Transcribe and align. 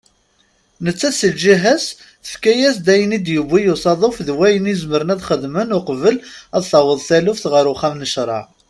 Nettat 0.83 1.15
seg 1.19 1.33
lǧiha-as 1.35 1.85
tefka-yas-d 2.23 2.87
ayen 2.93 3.15
i 3.17 3.19
d-yewwi 3.25 3.61
usaḍuf 3.73 4.17
d 4.27 4.29
wayen 4.37 4.73
zemren 4.81 5.13
ad 5.13 5.21
xedmen 5.29 5.75
uqbel 5.79 6.17
ad 6.55 6.63
taweḍ 6.71 6.99
taluft 7.07 7.45
ɣer 7.51 7.65
uxxam 7.73 7.95
n 7.99 8.09
ccraɛ. 8.11 8.43